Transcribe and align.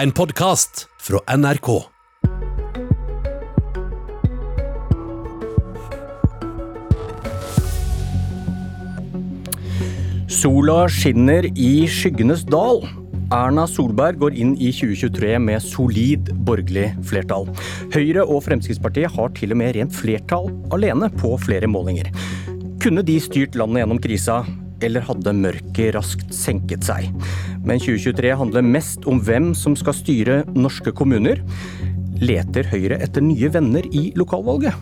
En 0.00 0.12
podkast 0.16 0.86
fra 0.98 1.18
NRK. 1.36 1.66
Sola 10.28 10.86
skinner 10.88 11.44
i 11.52 11.84
skyggenes 11.84 12.46
dal. 12.48 12.80
Erna 13.28 13.66
Solberg 13.68 14.16
går 14.22 14.38
inn 14.40 14.54
i 14.56 14.70
2023 14.72 15.34
med 15.36 15.60
solid 15.66 16.32
borgerlig 16.48 16.94
flertall. 17.04 17.50
Høyre 17.92 18.24
og 18.24 18.46
Fremskrittspartiet 18.48 19.12
har 19.18 19.36
til 19.36 19.52
og 19.52 19.60
med 19.60 19.76
rent 19.76 19.92
flertall 19.92 20.48
alene 20.72 21.12
på 21.20 21.34
flere 21.44 21.68
målinger. 21.68 22.08
Kunne 22.80 23.04
de 23.04 23.20
styrt 23.20 23.60
landet 23.60 23.84
gjennom 23.84 24.00
krisa, 24.00 24.40
eller 24.80 25.04
hadde 25.04 25.36
mørket 25.44 25.92
raskt 25.98 26.32
senket 26.32 26.88
seg? 26.88 27.12
Men 27.60 27.76
2023 27.76 28.30
handler 28.40 28.64
mest 28.64 29.04
om 29.10 29.18
hvem 29.20 29.50
som 29.58 29.74
skal 29.76 29.92
styre 29.92 30.36
norske 30.56 30.94
kommuner. 30.96 31.42
Leter 32.20 32.64
Høyre 32.72 32.96
etter 33.04 33.24
nye 33.24 33.50
venner 33.52 33.84
i 33.92 34.10
lokalvalget? 34.16 34.76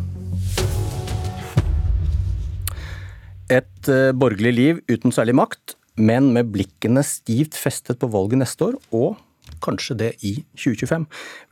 Et 3.51 3.91
eh, 3.91 4.12
borgerlig 4.15 4.52
liv 4.55 4.83
uten 4.91 5.15
særlig 5.15 5.35
makt, 5.41 5.75
men 5.99 6.30
med 6.37 6.52
blikkene 6.55 7.02
stivt 7.02 7.57
festet 7.59 7.99
på 7.99 8.11
valget 8.12 8.45
neste 8.45 8.69
år, 8.69 8.77
og 8.95 9.16
kanskje 9.65 9.97
det 9.99 10.10
i 10.23 10.35
2025. 10.55 11.07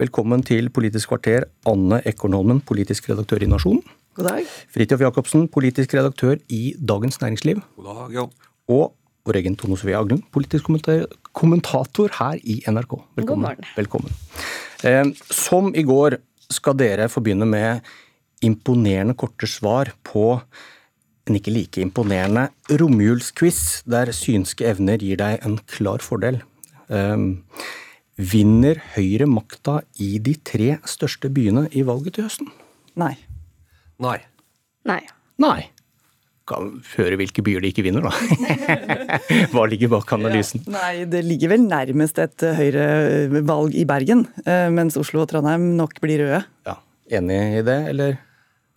Velkommen 0.04 0.44
til 0.46 0.70
Politisk 0.70 1.10
kvarter, 1.10 1.48
Anne 1.66 2.02
Ekornholmen, 2.06 2.60
politisk 2.62 3.08
redaktør 3.10 3.42
i 3.42 3.50
Nasjonen. 3.50 3.82
God 4.14 4.30
dag. 4.30 4.46
Fridtjof 4.76 5.02
Jacobsen, 5.02 5.48
politisk 5.50 5.96
redaktør 5.96 6.38
i 6.52 6.76
Dagens 6.78 7.18
Næringsliv. 7.24 7.64
God 7.80 7.90
dag, 7.90 8.14
Jan. 8.20 8.38
Og 8.70 8.94
vår 9.26 9.40
egen 9.40 9.56
Tone 9.58 9.76
Sofie 9.78 9.98
Aglen, 9.98 10.22
politisk 10.32 10.68
kommentator 11.36 12.12
her 12.18 12.40
i 12.42 12.60
NRK. 12.66 12.96
Velkommen. 13.18 13.44
morgen. 13.44 13.68
Velkommen. 13.76 14.12
Eh, 14.84 15.04
som 15.30 15.74
i 15.74 15.84
går 15.86 16.18
skal 16.52 16.76
dere 16.78 17.10
få 17.12 17.22
begynne 17.24 17.48
med 17.48 17.84
imponerende 18.44 19.16
korte 19.18 19.48
svar 19.48 19.92
på 20.06 20.40
en 21.26 21.38
ikke 21.38 21.52
like 21.52 21.82
imponerende 21.82 22.48
romjulsquiz, 22.70 23.82
der 23.88 24.12
synske 24.14 24.68
evner 24.68 25.02
gir 25.02 25.18
deg 25.18 25.42
en 25.44 25.58
klar 25.66 26.04
fordel. 26.04 26.40
Eh, 26.88 27.16
vinner 28.16 28.80
Høyre 28.94 29.26
makta 29.28 29.82
i 30.00 30.16
de 30.18 30.36
tre 30.40 30.78
største 30.88 31.28
byene 31.32 31.66
i 31.76 31.84
valget 31.84 32.16
til 32.16 32.28
høsten? 32.28 32.52
Nei. 32.96 33.16
Nei. 34.00 34.18
Nei. 34.88 35.02
Nei. 35.42 35.70
Kan 36.46 36.76
høre 36.94 37.18
hvilke 37.18 37.42
byer 37.42 37.64
de 37.64 37.72
ikke 37.72 37.82
vinner, 37.82 38.06
da. 38.06 38.12
Hva 39.52 39.64
ligger 39.66 39.90
bak 39.96 40.12
analysen? 40.14 40.62
Nei, 40.70 41.06
det 41.10 41.24
ligger 41.26 41.50
vel 41.56 41.64
nærmest 41.66 42.20
et 42.22 42.44
Høyre-valg 42.60 43.74
i 43.74 43.82
Bergen, 43.88 44.28
eh, 44.46 44.68
mens 44.70 44.98
Oslo 45.00 45.24
og 45.24 45.32
Trondheim 45.32 45.72
nok 45.78 45.98
blir 46.04 46.22
røde. 46.22 46.44
Ja, 46.68 46.78
Enig 47.18 47.40
i 47.60 47.66
det, 47.66 47.76
eller? 47.90 48.16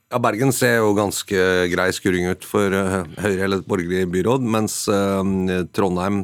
Ja, 0.09 0.17
Bergen 0.21 0.49
ser 0.53 0.79
jo 0.79 0.95
ganske 0.97 1.45
grei 1.69 1.87
skuring 1.93 2.31
ut 2.31 2.45
for 2.45 2.73
eh, 2.73 2.99
Høyre 3.21 3.45
eller 3.45 3.61
et 3.61 3.69
borgerlig 3.69 4.07
byråd, 4.09 4.45
mens 4.57 4.81
eh, 4.89 5.63
Trondheim 5.73 6.23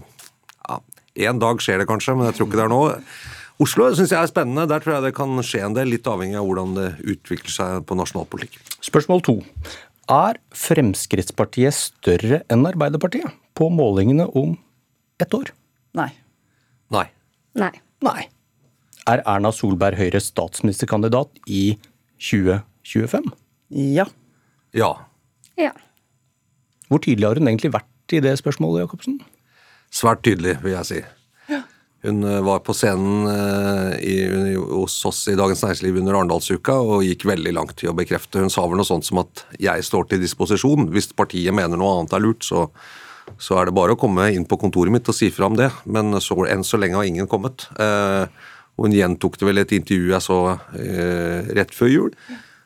ja, 0.66 0.82
En 1.30 1.42
dag 1.42 1.62
skjer 1.62 1.82
det 1.82 1.90
kanskje, 1.90 2.18
men 2.18 2.30
jeg 2.32 2.40
tror 2.40 2.50
ikke 2.50 2.62
det 2.62 2.66
er 2.66 2.74
nå. 2.74 2.84
Oslo 3.62 3.88
syns 3.96 4.12
jeg 4.12 4.20
er 4.20 4.28
spennende. 4.28 4.66
Der 4.68 4.82
tror 4.84 4.98
jeg 4.98 5.06
det 5.06 5.14
kan 5.16 5.38
skje 5.46 5.62
en 5.64 5.76
del, 5.78 5.94
litt 5.94 6.08
avhengig 6.12 6.36
av 6.36 6.48
hvordan 6.50 6.74
det 6.76 6.88
utvikler 7.14 7.54
seg 7.54 7.86
på 7.88 7.96
nasjonalpolitikk. 7.96 8.58
Spørsmål 8.84 9.24
to. 9.24 9.38
Er 10.12 10.38
Fremskrittspartiet 10.54 11.74
større 11.74 12.44
enn 12.54 12.66
Arbeiderpartiet 12.70 13.34
på 13.58 13.72
målingene 13.74 14.28
om 14.38 14.54
ett 15.22 15.34
år? 15.34 15.50
Nei. 15.98 16.12
Nei. 16.94 17.08
Nei. 17.58 17.72
Nei. 18.06 18.28
Er 19.10 19.24
Erna 19.26 19.50
Solberg 19.54 19.98
Høyres 19.98 20.30
statsministerkandidat 20.30 21.42
i 21.50 21.80
2025? 22.22 23.32
Ja. 23.96 24.06
Ja. 24.78 24.92
Ja. 25.58 25.72
Hvor 26.90 27.02
tydelig 27.02 27.26
har 27.32 27.42
hun 27.42 27.50
egentlig 27.50 27.74
vært 27.74 28.14
i 28.14 28.22
det 28.22 28.36
spørsmålet, 28.38 28.84
Jacobsen? 28.86 29.18
Svært 29.90 30.22
tydelig, 30.28 30.60
vil 30.62 30.76
jeg 30.76 30.90
si. 30.92 31.02
Hun 32.06 32.24
eh, 32.24 32.42
var 32.42 32.60
på 32.60 32.74
scenen 32.74 33.28
eh, 33.28 33.94
i, 34.00 34.56
hos 34.56 34.98
oss 35.06 35.24
i 35.32 35.36
Dagens 35.36 35.64
Næringsliv 35.64 35.98
under 36.02 36.20
Arendalsuka 36.20 36.76
og 36.78 37.06
gikk 37.06 37.26
veldig 37.26 37.54
langt 37.56 37.82
i 37.82 37.90
å 37.90 37.96
bekrefte. 37.98 38.44
Hun 38.44 38.54
sa 38.54 38.66
vel 38.68 38.78
noe 38.78 38.88
sånt 38.88 39.08
som 39.08 39.24
at 39.24 39.46
'jeg 39.58 39.86
står 39.88 40.10
til 40.10 40.22
disposisjon'. 40.22 40.92
Hvis 40.94 41.10
partiet 41.18 41.54
mener 41.54 41.82
noe 41.82 41.98
annet 41.98 42.14
er 42.14 42.22
lurt, 42.22 42.46
så, 42.46 42.68
så 43.42 43.58
er 43.58 43.66
det 43.66 43.78
bare 43.78 43.98
å 43.98 44.00
komme 44.00 44.30
inn 44.34 44.46
på 44.46 44.60
kontoret 44.62 44.94
mitt 44.94 45.10
og 45.10 45.18
si 45.18 45.32
fra 45.34 45.50
om 45.50 45.58
det. 45.58 45.72
Men 45.86 46.14
så, 46.22 46.38
enn 46.46 46.64
så 46.64 46.78
lenge 46.78 47.00
har 47.00 47.10
ingen 47.10 47.28
kommet. 47.28 47.66
Eh, 47.80 48.28
hun 48.78 48.94
gjentok 48.94 49.40
det 49.40 49.50
vel 49.50 49.58
i 49.58 49.66
et 49.66 49.76
intervju 49.80 50.12
jeg 50.12 50.22
så 50.22 50.40
rett 51.56 51.72
før 51.72 51.88
jul, 51.88 52.16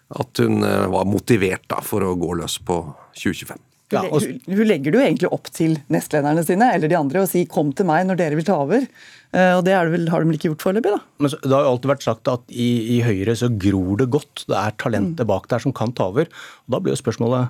at 0.10 0.42
hun 0.42 0.66
var 0.66 1.06
motivert 1.06 1.68
da, 1.70 1.84
for 1.86 2.02
å 2.02 2.16
gå 2.18 2.34
løs 2.34 2.58
på 2.66 2.82
2025. 3.14 3.69
Ja, 3.92 4.04
og- 4.06 4.22
hun, 4.22 4.40
hun 4.46 4.68
legger 4.70 4.92
det 4.94 5.00
jo 5.00 5.06
egentlig 5.06 5.32
opp 5.34 5.48
til 5.50 5.78
nestlederne 5.90 6.44
sine 6.46 6.68
eller 6.76 6.88
de 6.92 6.98
andre 6.98 7.22
og 7.24 7.30
sier 7.32 7.48
'kom 7.50 7.74
til 7.76 7.86
meg 7.90 8.06
når 8.06 8.18
dere 8.18 8.36
vil 8.36 8.44
ta 8.46 8.54
over'. 8.60 8.88
Eh, 9.34 9.54
Og 9.58 9.64
det 9.66 9.74
er 9.74 9.86
det 9.86 9.94
vel, 10.00 10.10
har 10.10 10.20
de 10.20 10.26
vel 10.30 10.38
ikke 10.38 10.50
gjort 10.56 10.62
foreløpig, 10.66 10.92
da. 10.94 11.00
Men 11.20 11.30
så- 11.30 11.42
Det 11.42 11.52
har 11.52 11.64
jo 11.64 11.72
alltid 11.78 11.90
vært 11.90 12.04
sagt 12.04 12.28
at 12.28 12.42
i, 12.50 12.98
i 12.98 13.02
Høyre 13.02 13.36
så 13.36 13.50
gror 13.58 13.98
det 13.98 14.10
godt. 14.10 14.46
Det 14.48 14.56
er 14.58 14.72
talentet 14.78 15.26
bak 15.28 15.48
der 15.48 15.60
som 15.60 15.72
kan 15.74 15.92
ta 15.92 16.04
over. 16.06 16.22
Og 16.26 16.70
Da 16.70 16.80
blir 16.80 16.96
jo 16.96 17.02
spørsmålet 17.02 17.50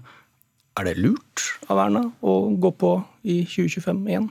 er 0.78 0.84
det 0.86 0.98
lurt 0.98 1.58
av 1.70 1.78
Erna 1.78 2.12
å 2.24 2.58
gå 2.60 2.72
på 2.78 3.04
i 3.26 3.44
2025 3.44 4.08
igjen? 4.08 4.30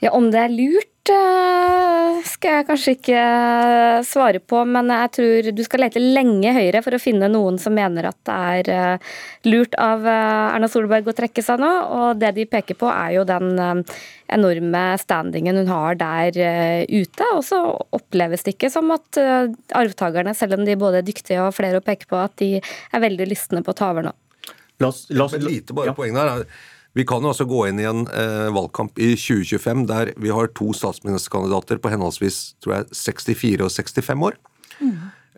Ja, 0.00 0.10
om 0.10 0.30
det 0.30 0.38
er 0.38 0.48
lurt, 0.54 0.97
skal 1.08 2.58
jeg 2.58 2.66
kanskje 2.68 2.94
ikke 2.96 3.18
eh, 3.18 4.00
svare 4.06 4.40
på, 4.42 4.60
men 4.68 4.90
jeg 4.92 5.10
tror 5.16 5.48
du 5.56 5.62
skal 5.66 5.82
lete 5.84 6.02
lenge 6.02 6.52
høyere 6.54 6.82
for 6.84 6.96
å 6.96 7.00
finne 7.02 7.30
noen 7.30 7.58
som 7.60 7.74
mener 7.76 8.10
at 8.10 8.18
det 8.28 8.36
er 8.52 8.70
eh, 8.74 9.10
lurt 9.48 9.74
av 9.80 10.06
eh, 10.06 10.54
Erna 10.54 10.68
Solberg 10.70 11.08
å 11.10 11.16
trekke 11.16 11.44
seg 11.44 11.62
nå. 11.62 11.70
Og 11.98 12.20
det 12.20 12.32
de 12.36 12.46
peker 12.50 12.78
på, 12.78 12.90
er 12.92 13.16
jo 13.16 13.26
den 13.28 13.52
eh, 13.58 13.98
enorme 14.38 14.84
standingen 15.00 15.62
hun 15.62 15.72
har 15.72 15.98
der 16.00 16.40
eh, 16.44 16.84
ute. 16.88 17.28
Og 17.34 17.44
så 17.48 17.60
oppleves 17.96 18.46
det 18.46 18.56
ikke 18.56 18.72
som 18.72 18.92
at 18.94 19.20
eh, 19.20 19.50
arvtakerne, 19.78 20.36
selv 20.38 20.58
om 20.58 20.64
de 20.68 20.78
både 20.78 21.02
er 21.02 21.08
dyktige 21.08 21.44
og 21.44 21.56
flere 21.58 21.82
å 21.82 21.84
peke 21.84 22.10
på, 22.10 22.18
at 22.20 22.36
de 22.42 22.56
er 22.60 23.04
veldig 23.04 23.30
lystne 23.30 23.64
på 23.64 23.74
å 23.74 23.78
ta 23.78 23.92
over 23.94 24.10
nå. 24.10 24.16
La 24.78 24.92
oss, 24.92 25.06
la 25.10 25.26
oss, 25.26 25.34
lite 25.42 25.74
bare 25.74 25.90
ja. 25.90 25.96
poeng 25.96 26.14
der. 26.14 26.44
Vi 26.98 27.06
kan 27.06 27.22
jo 27.22 27.30
altså 27.30 27.46
gå 27.46 27.62
inn 27.68 27.78
i 27.78 27.86
en 27.86 28.04
eh, 28.10 28.48
valgkamp 28.54 28.98
i 28.98 29.12
2025 29.14 29.86
der 29.90 30.12
vi 30.18 30.34
har 30.34 30.50
to 30.58 30.72
statsministerkandidater 30.74 31.78
på 31.78 31.92
henholdsvis 31.92 32.40
tror 32.64 32.80
jeg, 32.80 32.90
64 32.98 33.66
og 33.68 33.70
65 33.70 34.28
år. 34.30 34.38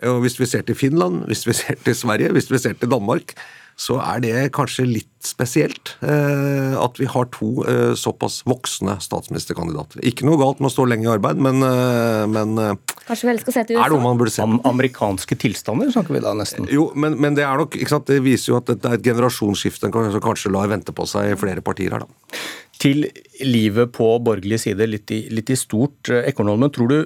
Og 0.08 0.22
Hvis 0.24 0.38
vi 0.40 0.48
ser 0.48 0.64
til 0.64 0.78
Finland, 0.78 1.26
hvis 1.28 1.44
vi 1.46 1.56
ser 1.60 1.76
til 1.84 1.96
Sverige, 1.96 2.32
hvis 2.32 2.50
vi 2.50 2.58
ser 2.58 2.78
til 2.80 2.90
Danmark, 2.90 3.36
så 3.80 3.96
er 4.02 4.20
det 4.20 4.52
kanskje 4.56 4.84
litt 4.88 5.24
spesielt 5.24 5.94
eh, 6.04 6.74
at 6.76 7.00
vi 7.00 7.08
har 7.08 7.28
to 7.32 7.62
eh, 7.64 7.92
såpass 7.96 8.42
voksne 8.48 8.98
statsministerkandidater. 9.00 10.02
Ikke 10.04 10.26
noe 10.28 10.40
galt 10.40 10.60
med 10.60 10.68
å 10.68 10.74
stå 10.74 10.84
lenge 10.88 11.08
i 11.08 11.12
arbeid, 11.14 11.40
men, 11.40 11.64
eh, 11.64 12.24
men 12.28 12.60
eh, 12.60 12.74
Kanskje 13.10 13.26
vi 13.26 13.32
elsker 13.32 13.50
å 13.50 13.54
se 13.56 13.62
til 13.66 13.78
er 13.80 13.90
det 13.90 13.96
noe 13.96 14.04
man 14.04 14.18
burde 14.20 14.30
se. 14.30 14.44
Am 14.44 14.60
amerikanske 14.70 15.34
tilstander 15.42 15.90
snakker 15.90 16.14
vi 16.14 16.22
da 16.22 16.30
nesten. 16.38 16.68
Jo, 16.70 16.84
men, 16.94 17.16
men 17.18 17.34
det 17.34 17.42
er 17.42 17.58
nok, 17.58 17.74
ikke 17.74 17.90
sant, 17.90 18.06
det 18.06 18.20
viser 18.22 18.52
jo 18.52 18.58
at 18.60 18.70
det 18.70 18.86
er 18.86 18.94
et 19.00 19.06
generasjonsskifte 19.08 19.90
som 19.90 20.22
kanskje 20.22 20.52
lar 20.54 20.70
vente 20.70 20.94
på 20.94 21.06
seg 21.10 21.32
i 21.32 21.38
flere 21.40 21.64
partier 21.66 21.96
her, 21.96 22.06
da. 22.06 22.38
Til 22.80 23.02
livet 23.44 23.90
på 23.92 24.06
borgerlig 24.24 24.60
side, 24.62 24.86
litt 24.88 25.10
i, 25.12 25.24
litt 25.34 25.50
i 25.52 25.58
stort. 25.58 26.08
eh, 26.08 26.30
Ekornholmen, 26.30 26.70
tror 26.72 26.88
du, 26.88 26.96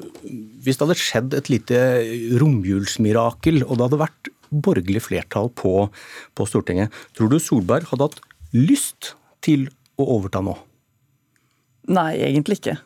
hvis 0.63 0.77
det 0.79 0.85
hadde 0.85 1.01
skjedd 1.01 1.35
et 1.41 1.51
lite 1.51 1.81
romjulsmirakel, 2.39 3.65
og 3.65 3.81
det 3.81 3.89
hadde 3.89 4.03
vært 4.05 4.31
borgerlig 4.55 5.03
flertall 5.03 5.51
på, 5.57 5.89
på 6.37 6.47
Stortinget, 6.47 6.95
tror 7.17 7.33
du 7.33 7.41
Solberg 7.43 7.89
hadde 7.91 8.11
hatt 8.11 8.21
lyst 8.55 9.15
til 9.43 9.67
å 9.99 10.07
overta 10.19 10.45
nå? 10.45 10.55
Nei, 11.91 12.13
egentlig 12.29 12.61
ikke. 12.61 12.79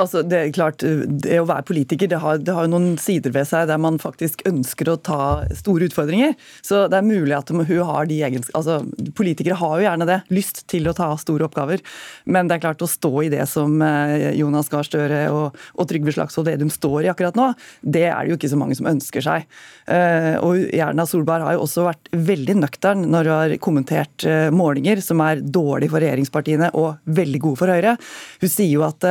Altså, 0.00 0.22
det 0.24 0.38
er 0.38 0.52
klart, 0.56 0.80
det 0.80 1.36
å 1.42 1.44
være 1.44 1.66
politiker 1.68 2.08
det 2.08 2.16
har, 2.22 2.38
det 2.40 2.54
har 2.56 2.68
noen 2.72 2.94
sider 3.00 3.34
ved 3.34 3.44
seg 3.50 3.66
der 3.68 3.80
man 3.80 3.98
faktisk 4.00 4.40
ønsker 4.48 4.88
å 4.88 4.96
ta 4.96 5.18
store 5.52 5.90
utfordringer. 5.90 6.32
Så 6.64 6.86
det 6.88 6.96
er 6.96 7.04
mulig 7.04 7.34
at 7.36 7.52
hun 7.52 7.60
har 7.68 8.08
de 8.08 8.16
egens... 8.24 8.48
Altså, 8.56 8.78
politikere 9.14 9.58
har 9.60 9.74
jo 9.76 9.84
gjerne 9.84 10.06
det, 10.08 10.16
lyst 10.32 10.62
til 10.72 10.88
å 10.88 10.94
ta 10.96 11.10
store 11.20 11.44
oppgaver. 11.50 11.82
Men 12.24 12.48
det 12.48 12.56
er 12.56 12.64
klart 12.64 12.84
å 12.84 12.88
stå 12.88 13.12
i 13.26 13.30
det 13.34 13.44
som 13.50 13.76
eh, 13.84 14.30
Jonas 14.38 14.72
Gahr 14.72 14.88
Støre 14.88 15.20
og, 15.34 15.60
og 15.76 15.90
Trygve 15.90 16.14
Slagsvold 16.16 16.48
Vedum 16.48 16.72
står 16.72 17.04
i 17.04 17.12
akkurat 17.12 17.36
nå, 17.36 17.50
det 17.84 18.06
er 18.08 18.24
det 18.24 18.32
jo 18.32 18.38
ikke 18.40 18.52
så 18.54 18.60
mange 18.60 18.78
som 18.78 18.88
ønsker 18.88 19.26
seg. 19.26 19.44
Eh, 19.84 20.32
Og 20.40 20.64
Erna 20.72 21.04
Solberg 21.08 21.44
har 21.44 21.58
jo 21.58 21.66
også 21.66 21.84
vært 21.90 22.08
veldig 22.32 22.56
nøktern 22.62 23.04
når 23.12 23.28
hun 23.28 23.36
har 23.36 23.56
kommentert 23.68 24.24
eh, 24.28 24.48
målinger 24.54 25.04
som 25.04 25.20
er 25.28 25.44
dårlige 25.44 25.92
for 25.92 26.00
regjeringspartiene 26.04 26.72
og 26.72 27.04
veldig 27.20 27.44
gode 27.44 27.60
for 27.60 27.74
Høyre. 27.76 27.98
Hun 28.40 28.48
sier 28.50 28.72
jo 28.72 28.88
at 28.88 29.04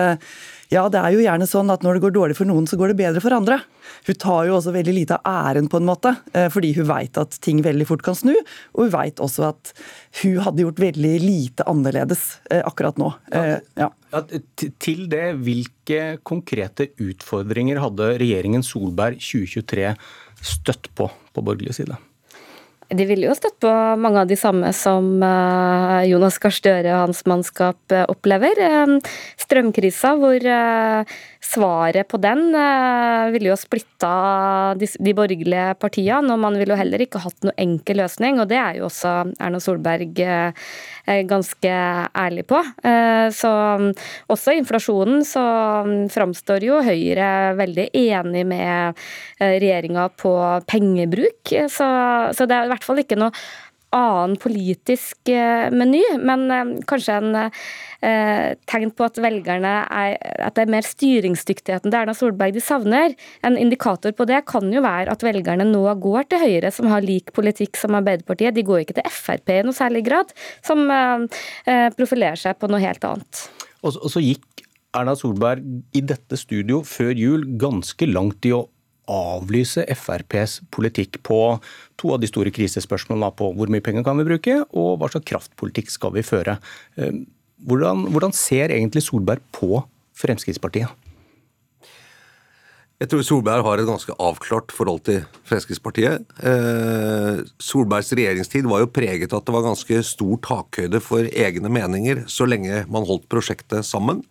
ja, 0.72 0.86
det 0.92 1.00
er 1.02 1.16
jo 1.16 1.24
gjerne 1.24 1.48
sånn 1.50 1.72
at 1.74 1.84
når 1.86 1.98
det 1.98 2.04
går 2.06 2.14
dårlig 2.16 2.38
for 2.38 2.50
noen, 2.50 2.68
så 2.70 2.78
går 2.80 2.94
det 2.94 3.00
bedre 3.02 3.24
for 3.24 3.36
andre. 3.36 3.60
Hun 4.08 4.20
tar 4.22 4.48
jo 4.48 4.58
også 4.58 4.74
veldig 4.76 4.96
lite 4.96 5.18
av 5.20 5.50
æren 5.50 5.68
på 5.72 5.82
en 5.82 5.88
måte, 5.90 6.16
eh, 6.34 6.48
fordi 6.54 6.74
hun 6.78 6.88
veit 6.90 7.20
at 7.20 7.38
ting 7.44 7.64
veldig 7.66 7.88
fort 7.90 8.06
kan 8.06 8.18
snu. 8.18 8.34
Og 8.74 8.86
hun 8.86 8.94
veit 8.96 9.22
også 9.24 9.50
at 9.50 9.74
hun 10.22 10.40
hadde 10.46 10.66
gjort 10.66 10.84
veldig 10.84 11.14
lite 11.24 11.68
annerledes 11.70 12.24
eh, 12.50 12.64
akkurat 12.64 13.02
nå. 13.02 13.12
Ja. 13.34 13.60
Ja. 13.80 13.92
Ja, 14.14 14.22
til 14.78 15.08
det, 15.10 15.24
hvilke 15.42 16.20
konkrete 16.22 16.92
utfordringer 17.02 17.80
hadde 17.82 18.12
regjeringen 18.22 18.62
Solberg 18.66 19.18
2023 19.18 19.96
støtt 20.44 20.92
på 20.94 21.10
på 21.34 21.42
borgerlig 21.42 21.74
side? 21.80 21.98
De 22.94 23.06
ville 23.10 23.26
jo 23.26 23.34
støtt 23.38 23.58
på 23.64 23.72
mange 23.98 24.22
av 24.22 24.30
de 24.30 24.38
samme 24.38 24.70
som 24.78 25.08
eh, 25.26 26.04
Jonas 26.12 26.38
Gahr 26.42 26.54
Støre 26.54 26.92
og 26.94 27.08
hans 27.08 27.24
mannskap 27.30 27.94
eh, 27.96 28.06
opplever. 28.12 28.60
Eh, 28.62 29.14
strømkrisa, 29.42 30.14
hvor 30.22 30.46
svaret 31.44 32.08
på 32.10 32.18
den 32.24 32.54
ville 33.34 33.52
jo 33.52 33.58
splitta 33.60 34.14
de, 34.80 34.88
borgerlige 35.16 35.74
partiene, 35.82 36.32
og 36.34 36.42
man 36.42 36.58
ville 36.60 36.74
jo 36.74 36.80
heller 36.80 37.04
ikke 37.04 37.22
hatt 37.24 37.46
noe 37.46 37.56
enkel 37.62 38.00
løsning, 38.02 38.40
og 38.42 38.50
det 38.52 38.60
er 38.60 38.80
jo 38.80 38.88
også 38.88 39.12
Erna 39.44 39.60
Solberg 39.64 40.22
ganske 41.28 41.74
ærlig 42.16 42.46
på. 42.48 42.62
Så 43.36 43.52
også 44.32 44.56
inflasjonen 44.56 45.26
så 45.28 45.44
framstår 46.14 46.64
jo 46.64 46.80
Høyre 46.86 47.28
veldig 47.60 47.90
enig 47.92 48.46
med 48.48 49.04
regjeringa 49.44 50.08
på 50.16 50.34
pengebruk, 50.70 51.54
så, 51.68 51.90
så 52.32 52.48
det 52.48 52.58
er 52.58 52.70
i 52.70 52.74
hvert 52.74 52.88
fall 52.88 53.04
ikke 53.04 53.20
noe 53.20 53.36
annen 53.94 54.38
politisk 54.42 55.30
eh, 55.32 55.70
meny, 55.74 56.02
men 56.22 56.46
eh, 56.52 56.72
kanskje 56.90 57.18
en 57.20 57.38
eh, 57.40 58.54
tegn 58.70 58.94
på 58.96 59.08
at 59.08 59.20
velgerne 59.24 59.74
er, 59.86 60.16
at 60.48 60.58
det 60.58 60.66
er 60.66 60.74
mer 60.74 60.88
styringsdyktigheten 60.88 61.90
til 61.90 62.00
Erna 62.00 62.16
Solberg 62.18 62.56
de 62.56 62.64
savner. 62.64 63.16
En 63.46 63.58
indikator 63.60 64.16
på 64.18 64.28
det 64.30 64.44
kan 64.50 64.68
jo 64.74 64.84
være 64.86 65.14
at 65.14 65.26
velgerne 65.26 65.68
nå 65.70 65.86
går 66.04 66.30
til 66.32 66.44
Høyre, 66.44 66.74
som 66.74 66.90
har 66.92 67.06
lik 67.06 67.34
politikk 67.36 67.80
som 67.80 67.96
Arbeiderpartiet. 68.00 68.56
De 68.58 68.66
går 68.66 68.84
ikke 68.84 68.98
til 69.00 69.14
Frp 69.14 69.54
i 69.54 69.62
noe 69.66 69.78
særlig 69.78 70.04
grad, 70.08 70.34
som 70.66 70.86
profilerer 71.98 72.40
seg 72.40 72.58
på 72.60 72.68
noe 72.72 72.82
helt 72.84 73.06
annet. 73.08 73.46
Og 73.84 73.96
så 74.12 74.22
gikk 74.24 74.64
Erna 74.94 75.16
Solberg 75.18 75.64
i 75.98 76.04
dette 76.06 76.38
studio 76.38 76.82
før 76.86 77.14
jul 77.18 77.46
ganske 77.62 78.08
langt 78.10 78.46
i 78.46 78.54
å 78.56 78.66
avlyse 79.12 79.84
FrPs 79.92 80.60
politikk 80.74 81.20
på 81.28 81.40
to 82.00 82.14
av 82.16 82.22
de 82.24 82.30
store 82.30 82.54
krisespørsmålene 82.56 83.32
på 83.38 83.52
hvor 83.58 83.72
mye 83.72 83.84
penger 83.84 84.06
kan 84.08 84.20
vi 84.20 84.28
bruke, 84.28 84.60
og 84.72 85.00
hva 85.00 85.12
slags 85.12 85.28
kraftpolitikk 85.30 85.92
skal 85.92 86.16
vi 86.16 86.26
føre. 86.26 86.58
Eh, 86.98 87.24
hvordan, 87.64 88.08
hvordan 88.12 88.36
ser 88.36 88.74
egentlig 88.76 89.06
Solberg 89.06 89.44
på 89.56 89.84
Fremskrittspartiet? 90.20 90.92
Jeg 93.02 93.10
tror 93.12 93.24
Solberg 93.26 93.66
har 93.66 93.82
et 93.82 93.88
ganske 93.90 94.14
avklart 94.22 94.72
forhold 94.72 95.02
til 95.10 95.24
Fremskrittspartiet. 95.50 96.24
Eh, 96.40 97.42
Solbergs 97.60 98.14
regjeringstid 98.16 98.70
var 98.70 98.84
jo 98.84 98.92
preget 98.96 99.34
av 99.34 99.42
at 99.42 99.50
det 99.50 99.56
var 99.56 99.66
ganske 99.66 99.98
stor 100.08 100.38
takhøyde 100.46 101.02
for 101.04 101.28
egne 101.28 101.72
meninger 101.74 102.24
så 102.32 102.48
lenge 102.48 102.86
man 102.88 103.08
holdt 103.10 103.28
prosjektet 103.34 103.84
sammen. 103.88 104.22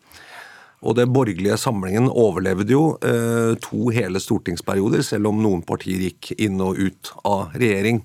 Og 0.82 0.96
den 0.98 1.12
borgerlige 1.14 1.56
samlingen 1.60 2.08
overlevde 2.10 2.74
jo 2.74 2.82
eh, 3.06 3.54
to 3.62 3.92
hele 3.94 4.20
stortingsperioder, 4.22 5.04
selv 5.06 5.30
om 5.30 5.42
noen 5.42 5.62
partier 5.66 6.08
gikk 6.08 6.32
inn 6.42 6.58
og 6.62 6.80
ut 6.80 7.12
av 7.22 7.54
regjering. 7.54 8.02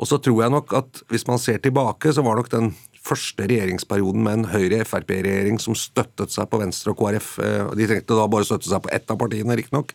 Og 0.00 0.08
så 0.08 0.18
tror 0.18 0.40
jeg 0.42 0.54
nok 0.54 0.72
at 0.80 1.02
hvis 1.12 1.26
man 1.28 1.38
ser 1.38 1.60
tilbake, 1.62 2.14
så 2.14 2.24
var 2.24 2.40
nok 2.40 2.48
den 2.52 2.72
første 3.02 3.44
regjeringsperioden 3.50 4.24
med 4.24 4.38
en 4.38 4.48
Høyre-Frp-regjering 4.50 5.60
som 5.60 5.76
støttet 5.78 6.32
seg 6.32 6.48
på 6.48 6.62
Venstre 6.62 6.94
og 6.94 7.02
KrF, 7.02 7.34
eh, 7.42 7.68
de 7.76 7.90
trengte 7.90 8.16
da 8.16 8.26
bare 8.30 8.48
støtte 8.48 8.70
seg 8.70 8.82
på 8.86 8.92
ett 8.94 9.12
av 9.12 9.20
partiene, 9.20 9.58
riktignok, 9.58 9.92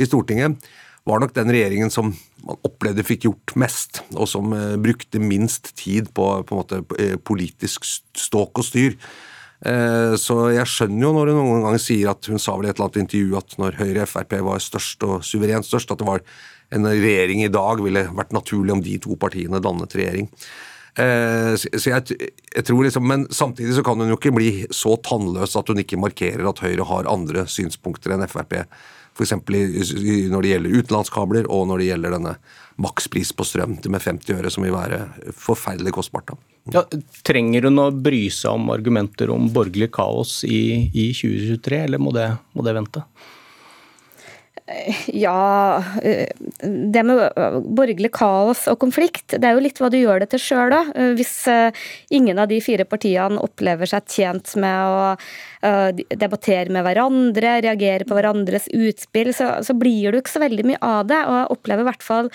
i 0.00 0.08
Stortinget, 0.08 0.68
var 1.08 1.22
nok 1.22 1.32
den 1.34 1.48
regjeringen 1.48 1.90
som 1.92 2.12
man 2.44 2.60
opplevde 2.66 3.04
fikk 3.06 3.24
gjort 3.30 3.56
mest, 3.58 4.02
og 4.12 4.28
som 4.28 4.52
eh, 4.52 4.76
brukte 4.82 5.22
minst 5.22 5.72
tid 5.80 6.12
på, 6.12 6.28
på 6.44 6.60
måte, 6.60 6.82
politisk 7.24 7.88
ståk 7.88 8.60
og 8.60 8.68
styr. 8.68 8.98
Eh, 9.60 10.14
så 10.16 10.36
jeg 10.54 10.68
skjønner 10.72 11.04
jo 11.04 11.12
når 11.12 11.32
hun 11.32 11.42
noen 11.42 11.66
ganger 11.66 11.82
sier 11.82 12.14
at 12.14 12.30
hun 12.32 12.40
sa 12.40 12.54
vel 12.56 12.68
i 12.68 12.72
et 12.72 12.78
eller 12.78 12.88
annet 12.88 13.02
intervju 13.02 13.36
at 13.40 13.58
når 13.60 13.76
Høyre 13.80 14.06
Frp 14.08 14.38
var 14.46 14.62
størst 14.64 15.04
og 15.04 15.26
suverent 15.26 15.68
størst, 15.68 15.92
at 15.92 16.00
det 16.00 16.08
var 16.08 16.24
en 16.72 16.86
regjering 16.86 17.44
i 17.44 17.52
dag 17.52 17.82
ville 17.82 18.06
vært 18.14 18.32
naturlig 18.32 18.76
om 18.76 18.82
de 18.84 18.96
to 19.02 19.18
partiene 19.20 19.60
dannet 19.62 19.96
regjering. 19.98 20.30
Eh, 21.00 21.52
så 21.60 21.92
jeg, 21.92 22.16
jeg, 22.50 22.64
tror 22.66 22.80
liksom, 22.82 23.04
Men 23.06 23.26
samtidig 23.30 23.76
så 23.76 23.84
kan 23.86 24.00
hun 24.00 24.10
jo 24.10 24.16
ikke 24.18 24.34
bli 24.34 24.50
så 24.74 24.96
tannløs 25.06 25.54
at 25.58 25.68
hun 25.70 25.78
ikke 25.82 26.00
markerer 26.00 26.48
at 26.50 26.62
Høyre 26.64 26.86
har 26.88 27.10
andre 27.10 27.44
synspunkter 27.50 28.16
enn 28.16 28.26
Frp. 28.30 28.64
F.eks. 29.16 29.34
når 30.30 30.42
det 30.42 30.52
gjelder 30.54 30.76
utenlandskabler 30.78 31.48
og 31.50 31.66
når 31.68 31.82
det 31.82 31.88
gjelder 31.90 32.16
denne 32.16 32.36
makspris 32.80 33.32
på 33.36 33.44
strøm 33.44 33.76
med 33.82 34.00
50 34.00 34.38
øre, 34.38 34.52
som 34.52 34.64
vil 34.64 34.76
være 34.76 35.02
forferdelig 35.36 35.92
kostbart. 35.96 36.32
Ja, 36.72 36.84
trenger 37.26 37.68
hun 37.68 37.82
å 37.82 37.90
bry 37.92 38.22
seg 38.32 38.56
om 38.56 38.70
argumenter 38.72 39.32
om 39.34 39.50
borgerlig 39.52 39.90
kaos 39.96 40.40
i, 40.48 40.88
i 40.92 41.10
2023, 41.16 41.84
eller 41.88 42.02
må 42.02 42.14
det, 42.16 42.30
må 42.56 42.64
det 42.66 42.76
vente? 42.76 43.04
Ja 45.24 45.82
Det 46.60 47.04
med 47.06 47.20
borgerlig 47.76 48.12
kaos 48.16 48.66
og 48.70 48.80
konflikt, 48.82 49.36
det 49.36 49.46
er 49.46 49.56
jo 49.56 49.64
litt 49.64 49.80
hva 49.80 49.90
du 49.92 49.98
gjør 50.00 50.22
det 50.22 50.30
til 50.34 50.42
sjøl 50.42 50.76
òg. 50.76 50.90
Hvis 51.18 51.34
eh, 51.50 51.76
ingen 52.14 52.38
av 52.40 52.50
de 52.50 52.60
fire 52.64 52.86
partiene 52.88 53.40
opplever 53.42 53.88
seg 53.90 54.06
tjent 54.10 54.54
med 54.60 54.94
å 54.94 55.14
Eh, 55.60 55.90
debattere 56.16 56.72
med 56.72 56.86
hverandre, 56.86 57.58
reagere 57.60 58.06
på 58.08 58.16
hverandres 58.16 58.64
utspill, 58.72 59.28
så, 59.36 59.58
så, 59.60 59.74
blir 59.76 60.08
du 60.08 60.16
ikke 60.16 60.32
så 60.32 60.40
veldig 60.40 60.64
mye 60.70 60.78
av 60.80 61.02
det. 61.10 61.18
Og 61.20 61.36
jeg 61.36 61.50
opplever 61.52 61.84
i 61.84 61.88
hvert 61.90 62.06
fall 62.06 62.30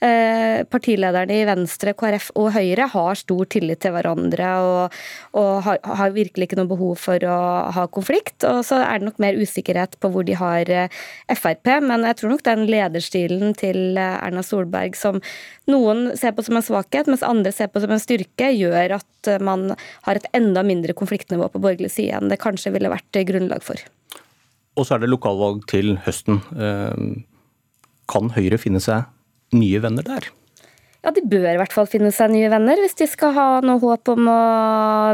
eh, 0.00 0.62
partilederne 0.64 1.36
i 1.36 1.44
Venstre, 1.44 1.92
KrF 1.92 2.30
og 2.40 2.54
Høyre 2.54 2.86
har 2.94 3.20
stor 3.20 3.50
tillit 3.52 3.82
til 3.84 3.92
hverandre 3.92 4.54
og, 4.64 4.96
og 5.36 5.50
har, 5.66 5.82
har, 5.84 6.14
virkelig 6.16 6.48
ikke 6.48 6.60
noe 6.62 6.70
behov 6.72 6.96
for 7.02 7.28
å 7.28 7.36
ha 7.76 7.84
konflikt. 7.92 8.48
Og 8.48 8.62
så 8.64 8.80
er 8.80 9.02
det 9.02 9.10
nok 9.10 9.20
mer 9.20 9.36
usikkerhet 9.36 10.00
på 10.00 10.12
hvor 10.14 10.24
de 10.24 10.38
har 10.40 10.72
Frp. 11.28 11.60
Frp, 11.60 11.68
men 12.00 12.08
jeg 12.10 12.20
tror 12.20 12.34
nok 12.34 12.44
den 12.48 12.66
lederstilen 12.70 13.54
til 13.60 14.00
eh, 14.00 14.16
Erna 14.24 14.42
Solberg 14.46 14.96
som 14.98 15.20
noen 15.70 16.10
ser 16.18 16.34
på 16.34 16.44
som 16.46 16.58
en 16.58 16.66
svakhet, 16.66 17.10
mens 17.10 17.24
andre 17.26 17.52
ser 17.54 17.70
på 17.70 17.82
som 17.84 17.92
en 17.94 18.02
styrke, 18.02 18.50
gjør 18.56 18.96
at 18.98 19.32
man 19.44 19.74
har 20.08 20.18
et 20.18 20.28
enda 20.36 20.64
mindre 20.66 20.96
konfliktnivå 20.96 21.50
på 21.52 21.62
borgerlig 21.62 21.92
side 21.94 22.16
enn 22.16 22.32
det 22.32 22.40
kanskje 22.42 22.72
ville 22.74 22.90
vært 22.90 23.20
grunnlag 23.28 23.62
for. 23.66 23.78
Og 24.78 24.86
så 24.86 24.96
er 24.96 25.04
det 25.04 25.12
lokalvalg 25.12 25.64
til 25.70 25.96
høsten. 26.06 26.40
Eh, 26.56 27.24
kan 28.10 28.34
Høyre 28.34 28.58
finne 28.58 28.82
seg 28.82 29.06
nye 29.54 29.80
venner 29.82 30.06
der? 30.06 30.30
Ja, 31.00 31.12
De 31.16 31.22
bør 31.24 31.48
i 31.48 31.58
hvert 31.60 31.72
fall 31.72 31.88
finne 31.88 32.12
seg 32.12 32.32
nye 32.34 32.50
venner 32.52 32.80
hvis 32.80 32.98
de 32.98 33.08
skal 33.08 33.32
ha 33.36 33.48
noe 33.64 33.80
håp 33.80 34.10
om 34.12 34.28
å 34.28 34.40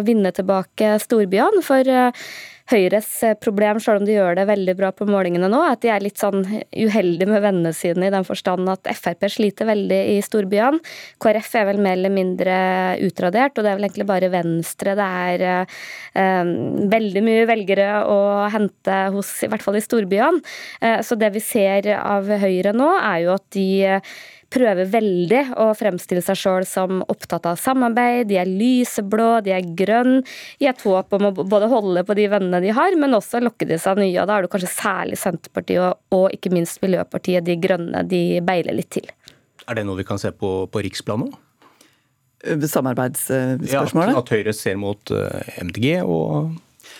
vinne 0.06 0.33
tilbake 0.35 0.97
storbyene. 1.03 1.62
For 1.67 1.87
eh, 1.87 2.27
Høyres 2.66 3.08
eh, 3.22 3.36
problem, 3.38 3.78
selv 3.82 4.00
om 4.00 4.06
de 4.08 4.16
gjør 4.16 4.38
det 4.40 4.46
veldig 4.48 4.74
bra 4.78 4.90
på 4.94 5.06
målingene 5.06 5.46
nå, 5.50 5.60
at 5.68 5.84
de 5.84 5.90
er 5.94 6.02
litt 6.02 6.18
sånn 6.18 6.42
uheldige 6.42 7.28
med 7.30 7.44
vennene 7.44 7.70
sine 7.76 8.08
i 8.08 8.12
den 8.14 8.26
forstand 8.26 8.66
at 8.73 8.90
Frp 8.96 9.28
sliter 9.30 9.68
veldig 9.68 10.00
i 10.16 10.18
storbyene. 10.25 10.80
KrF 11.23 11.52
er 11.61 11.68
vel 11.70 11.78
mer 11.85 11.94
eller 11.94 12.14
mindre 12.14 12.56
utradert, 13.06 13.54
og 13.54 13.62
det 13.62 13.70
er 13.70 13.78
vel 13.78 13.87
egentlig 13.87 14.08
bare 14.11 14.32
Venstre 14.32 14.96
det 14.99 15.08
er 15.30 15.46
eh, 15.46 16.52
veldig 16.96 17.25
mye 17.26 17.46
velgere 17.46 17.90
å 18.11 18.20
hente 18.50 19.00
hos, 19.14 19.30
i 19.46 19.50
hvert 19.52 19.62
fall 19.62 19.78
i 19.78 19.85
storbyene. 19.85 20.42
Eh, 20.82 20.99
så 21.06 21.18
det 21.20 21.30
vi 21.37 21.44
ser 21.44 21.92
av 22.00 22.26
Høyre 22.26 22.75
nå, 22.75 22.90
er 22.99 23.23
jo 23.28 23.37
at 23.37 23.46
de 23.54 23.68
prøver 24.53 24.88
veldig 24.91 25.43
å 25.62 25.69
fremstille 25.76 26.23
seg 26.25 26.38
sjøl 26.38 26.67
som 26.69 27.03
opptatt 27.11 27.49
av 27.50 27.59
samarbeid. 27.61 28.29
De 28.31 28.38
er 28.41 28.50
lyseblå, 28.50 29.41
de 29.47 29.55
er 29.57 29.71
grønne, 29.79 30.23
i 30.62 30.69
et 30.71 30.83
håp 30.87 31.17
om 31.17 31.29
å 31.29 31.33
både 31.37 31.71
holde 31.73 32.05
på 32.07 32.17
de 32.19 32.29
vennene 32.33 32.61
de 32.65 32.75
har, 32.76 32.97
men 32.99 33.17
også 33.17 33.43
lokke 33.43 33.69
de 33.69 33.79
seg 33.83 34.00
nye. 34.00 34.15
og 34.21 34.29
Da 34.29 34.37
er 34.37 34.47
det 34.47 34.53
kanskje 34.53 34.73
særlig 34.73 35.21
Senterpartiet 35.21 35.83
og, 35.83 35.99
og, 36.15 36.29
ikke 36.37 36.53
minst 36.55 36.83
Miljøpartiet 36.85 37.47
De 37.47 37.59
Grønne 37.61 38.05
de 38.07 38.43
beiler 38.47 38.76
litt 38.76 38.93
til. 38.99 39.11
Er 39.67 39.79
det 39.79 39.87
noe 39.87 39.99
vi 39.99 40.07
kan 40.07 40.21
se 40.23 40.31
på, 40.31 40.53
på 40.71 40.85
riksplan 40.87 41.26
nå? 41.26 41.33
Samarbeidsspørsmålet? 42.47 44.12
Ja, 44.12 44.21
at 44.21 44.31
Høyre 44.31 44.53
ser 44.55 44.76
mot 44.79 45.11
eh, 45.11 45.57
MDG 45.65 45.88
og 46.05 46.53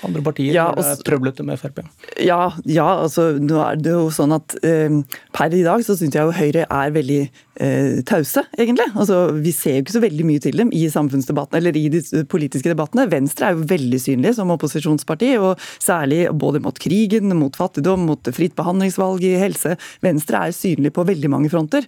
andre 0.05 0.23
partier 0.25 0.57
ja, 0.57 0.67
og, 0.73 0.83
er 0.85 1.00
trøblete 1.07 1.47
med 1.47 1.61
Frp? 1.61 1.83
Ja, 2.21 2.50
ja, 2.69 2.88
altså 3.07 3.31
nå 3.41 3.61
er 3.65 3.81
det 3.81 3.95
jo 3.95 4.07
sånn 4.15 4.35
at 4.37 4.57
eh, 4.67 5.00
per 5.37 5.57
i 5.57 5.65
dag 5.67 5.85
så 5.87 5.97
syns 5.99 6.17
jeg 6.17 6.29
jo 6.29 6.37
Høyre 6.37 6.67
er 6.67 6.95
veldig 6.95 7.23
eh, 7.60 8.02
tause, 8.06 8.44
egentlig. 8.58 8.86
Altså, 8.94 9.20
vi 9.32 9.52
ser 9.54 9.78
jo 9.78 9.84
ikke 9.84 9.96
så 9.96 10.02
veldig 10.04 10.26
mye 10.28 10.42
til 10.42 10.60
dem 10.60 10.72
i 10.75 10.84
samfunnsdebatten, 10.92 11.58
eller 11.58 11.76
i 11.78 11.86
de 11.92 12.02
politiske 12.30 12.70
debattene. 12.72 13.08
Venstre 13.12 13.50
er 13.50 13.56
jo 13.56 13.66
veldig 13.70 14.00
synlige 14.02 14.36
som 14.38 14.52
opposisjonsparti, 14.54 15.32
og 15.40 15.62
særlig 15.82 16.26
både 16.36 16.62
mot 16.64 16.78
krigen, 16.82 17.32
mot 17.38 17.56
fattigdom, 17.56 18.06
mot 18.08 18.32
fritt 18.36 18.56
behandlingsvalg 18.58 19.25
i 19.26 19.34
helse. 19.40 19.76
Venstre 20.04 20.46
er 20.46 20.56
synlig 20.56 20.92
på 20.96 21.06
veldig 21.08 21.32
mange 21.32 21.52
fronter. 21.52 21.86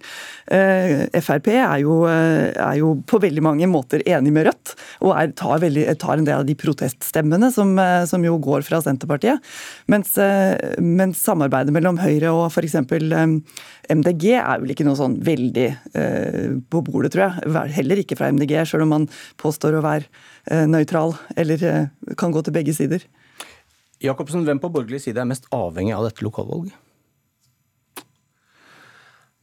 Eh, 0.49 1.07
Frp 1.23 1.51
er 1.55 1.79
jo, 1.83 2.01
eh, 2.09 2.49
er 2.53 2.79
jo, 2.81 2.95
på 3.09 3.21
veldig 3.21 3.43
mange 3.45 3.69
måter 3.69 4.03
enig 4.05 4.33
med 4.33 4.49
Rødt, 4.49 4.75
og 5.05 5.15
er, 5.15 5.33
tar, 5.37 5.59
veldig, 5.61 5.85
tar, 5.99 6.17
en 6.17 6.27
del 6.27 6.41
av 6.41 6.47
de 6.47 6.55
proteststemmene 6.57 7.51
som, 7.53 7.77
eh, 7.79 8.05
som 8.09 8.23
jo 8.25 8.37
går 8.41 8.65
fra 8.67 8.81
Senterpartiet. 8.81 9.39
Mens, 9.87 10.17
eh, 10.17 10.75
mens 10.79 11.21
samarbeidet 11.23 11.73
mellom 11.75 11.99
Høyre 12.01 12.33
og 12.33 12.49
f.eks. 12.51 12.75
MDG 13.89 14.25
er 14.37 14.59
vel 14.61 14.73
ikke 14.73 14.85
noe 14.85 14.97
sånn 14.99 15.17
veldig 15.25 15.58
eh, 15.67 16.57
på 16.71 16.81
bordet, 16.85 17.13
tror 17.13 17.25
jeg. 17.25 17.73
Heller 17.77 18.01
ikke 18.01 18.17
fra 18.19 18.31
MDG, 18.33 18.55
selv 18.69 18.85
om 18.85 18.93
man 18.95 19.07
påstår 19.41 19.77
å 19.77 19.85
være 19.85 20.07
eh, 20.49 20.65
nøytral 20.69 21.15
eller 21.39 21.65
eh, 21.67 22.13
kan 22.19 22.33
gå 22.35 22.43
til 22.45 22.55
begge 22.55 22.75
sider. 22.77 23.05
Jacobsen, 24.03 24.45
hvem 24.47 24.61
på 24.63 24.71
borgerlig 24.71 25.03
side 25.03 25.19
er 25.19 25.29
mest 25.29 25.49
avhengig 25.55 25.95
av 25.95 26.07
dette 26.07 26.23
lokalvalget? 26.25 26.75